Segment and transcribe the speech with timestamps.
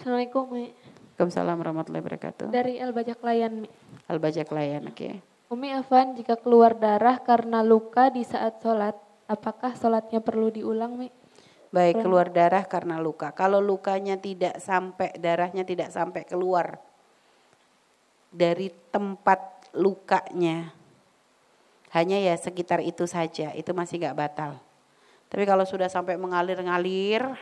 [0.00, 0.72] Assalamualaikum Mi.
[0.72, 2.48] Waalaikumsalam warahmatullahi wabarakatuh.
[2.48, 3.68] Dari El Bajak Layan Mi.
[4.08, 5.20] Al bajak layan, oke.
[5.52, 8.96] Umi Afan, jika keluar darah karena luka di saat sholat,
[9.28, 11.12] apakah sholatnya perlu diulang Mi?
[11.68, 13.36] Baik, keluar darah karena luka.
[13.36, 16.80] Kalau lukanya tidak sampai, darahnya tidak sampai keluar
[18.32, 20.72] dari tempat lukanya,
[21.92, 24.56] hanya ya sekitar itu saja, itu masih nggak batal.
[25.28, 27.36] Tapi kalau sudah sampai mengalir-ngalir,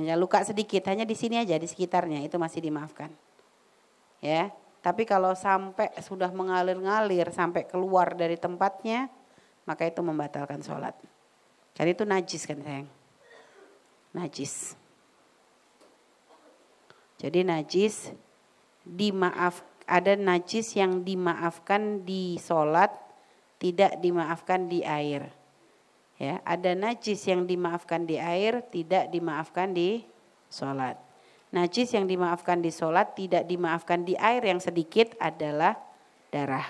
[0.00, 3.12] misalnya luka sedikit, hanya di sini aja, di sekitarnya, itu masih dimaafkan.
[4.20, 9.12] Ya, tapi kalau sampai sudah mengalir-ngalir, sampai keluar dari tempatnya,
[9.68, 10.96] maka itu membatalkan sholat.
[11.76, 12.88] Karena itu najis kan sayang.
[14.16, 14.74] Najis.
[17.20, 18.16] Jadi najis
[18.82, 22.94] dimaaf ada najis yang dimaafkan di sholat,
[23.60, 25.28] tidak dimaafkan di air.
[26.20, 30.04] Ya, ada najis yang dimaafkan di air, tidak dimaafkan di
[30.52, 31.00] sholat.
[31.48, 35.80] Najis yang dimaafkan di sholat, tidak dimaafkan di air yang sedikit adalah
[36.28, 36.68] darah.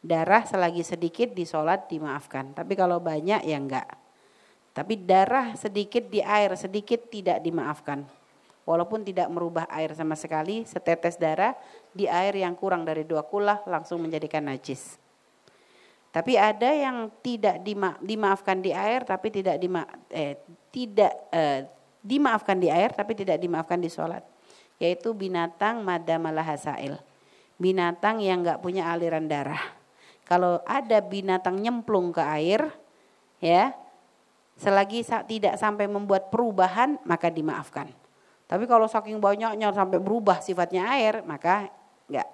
[0.00, 3.84] Darah selagi sedikit di sholat dimaafkan, tapi kalau banyak ya enggak.
[4.72, 8.08] Tapi darah sedikit di air, sedikit tidak dimaafkan.
[8.64, 11.52] Walaupun tidak merubah air sama sekali, setetes darah
[11.92, 14.96] di air yang kurang dari dua kulah langsung menjadikan najis.
[16.10, 20.34] Tapi ada yang tidak dima, dimaafkan di air, tapi tidak dima, eh,
[20.74, 21.70] tidak eh,
[22.02, 24.26] dimaafkan di air, tapi tidak dimaafkan di sholat.
[24.82, 26.98] Yaitu binatang madamalah hasail.
[27.60, 29.60] Binatang yang nggak punya aliran darah.
[30.26, 32.70] Kalau ada binatang nyemplung ke air,
[33.38, 33.74] ya
[34.60, 37.88] Selagi tidak sampai membuat perubahan maka dimaafkan.
[38.44, 41.72] Tapi kalau saking banyaknya sampai berubah sifatnya air maka
[42.04, 42.28] enggak.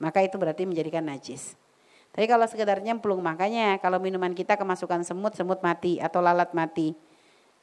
[0.00, 1.52] Maka itu berarti menjadikan najis.
[2.16, 6.96] Tapi kalau sekedar nyemplung makanya kalau minuman kita kemasukan semut, semut mati atau lalat mati.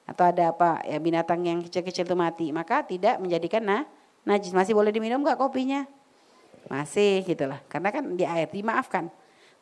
[0.05, 2.53] Atau ada apa ya binatang yang kecil-kecil itu mati.
[2.53, 3.81] Maka tidak menjadikan nah,
[4.21, 4.53] najis.
[4.53, 5.89] Masih boleh diminum enggak kopinya?
[6.69, 7.65] Masih gitulah.
[7.65, 9.09] Karena kan di air dimaafkan.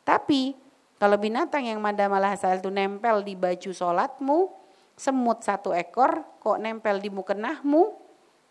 [0.04, 0.52] Tapi
[1.00, 4.52] kalau binatang yang mada malah asal itu nempel di baju sholatmu,
[4.92, 7.96] semut satu ekor kok nempel di mukenahmu,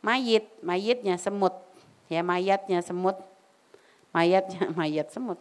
[0.01, 1.53] mayit, mayitnya semut,
[2.09, 3.15] ya mayatnya semut,
[4.11, 5.39] mayatnya mayat semut,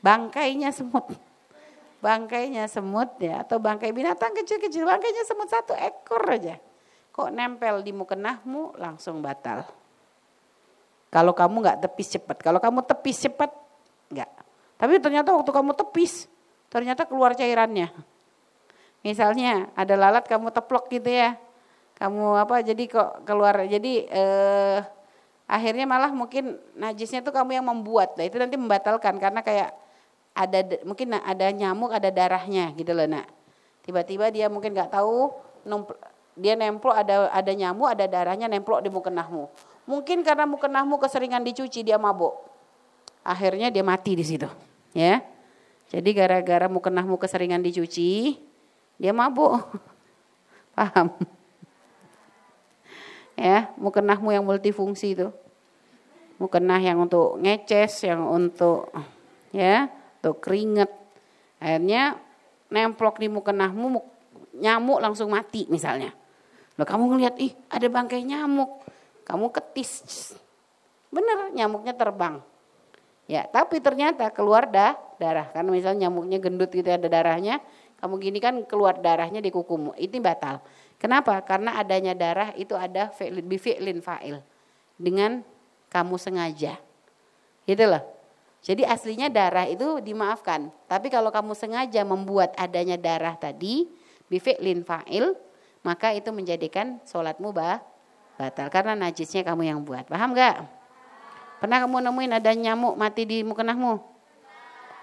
[0.00, 1.12] bangkainya semut,
[2.04, 6.56] bangkainya semut ya atau bangkai binatang kecil-kecil, bangkainya semut satu ekor aja,
[7.12, 9.64] kok nempel di mukenahmu langsung batal.
[11.10, 13.50] Kalau kamu nggak tepis cepat, kalau kamu tepis cepat
[14.14, 14.30] nggak.
[14.78, 16.30] Tapi ternyata waktu kamu tepis,
[16.70, 17.90] ternyata keluar cairannya.
[19.00, 21.36] Misalnya ada lalat kamu teplok gitu ya.
[22.00, 24.78] Kamu apa jadi kok keluar jadi eh,
[25.50, 28.16] akhirnya malah mungkin najisnya tuh kamu yang membuat.
[28.16, 29.74] Nah, itu nanti membatalkan karena kayak
[30.40, 33.28] ada mungkin ada nyamuk, ada darahnya gitu loh, Nak.
[33.84, 35.36] Tiba-tiba dia mungkin nggak tahu
[36.40, 39.44] dia nemplok ada ada nyamuk, ada darahnya nemplok di mukenahmu.
[39.84, 42.32] Mungkin karena mukenahmu keseringan dicuci dia mabuk.
[43.20, 44.48] Akhirnya dia mati di situ
[44.96, 45.20] ya.
[45.90, 48.38] Jadi gara-gara mukenahmu keseringan dicuci,
[48.94, 49.58] dia mabuk.
[50.78, 51.10] Paham?
[53.34, 55.28] ya, mukenahmu yang multifungsi itu.
[56.38, 58.88] Mukenah yang untuk ngeces, yang untuk
[59.50, 59.90] ya,
[60.20, 60.92] untuk keringet.
[61.56, 62.20] Akhirnya
[62.68, 64.04] nemplok di mukenahmu,
[64.60, 66.12] nyamuk langsung mati misalnya.
[66.76, 68.84] Loh kamu ngeliat, ih ada bangkai nyamuk.
[69.24, 70.32] Kamu ketis.
[71.08, 72.44] Bener, nyamuknya terbang.
[73.30, 75.48] Ya, tapi ternyata keluar dah darah.
[75.54, 77.62] Karena misalnya nyamuknya gendut gitu ada darahnya,
[78.02, 79.94] kamu gini kan keluar darahnya di kukumu.
[79.96, 80.60] Itu batal.
[81.00, 81.40] Kenapa?
[81.46, 84.42] Karena adanya darah itu ada fi'lin bifi'lin fa'il.
[85.00, 85.40] Dengan
[85.88, 86.76] kamu sengaja.
[87.64, 88.19] Gitu loh.
[88.60, 90.68] Jadi aslinya darah itu dimaafkan.
[90.84, 93.88] Tapi kalau kamu sengaja membuat adanya darah tadi,
[94.28, 95.32] bifi'lin fa'il,
[95.80, 97.80] maka itu menjadikan sholatmu bah,
[98.36, 98.68] batal.
[98.68, 100.04] Karena najisnya kamu yang buat.
[100.12, 100.60] Paham gak?
[101.60, 104.00] Pernah kamu nemuin ada nyamuk mati di mukenahmu?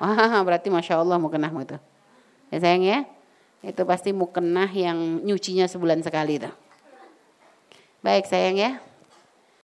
[0.02, 1.78] Wah, berarti Masya Allah mukenahmu itu.
[2.54, 3.00] Ya sayang ya,
[3.66, 6.50] itu pasti mukenah yang nyucinya sebulan sekali itu.
[8.06, 8.72] Baik sayang ya.